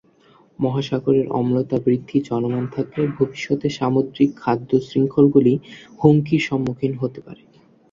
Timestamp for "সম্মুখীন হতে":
6.47-7.19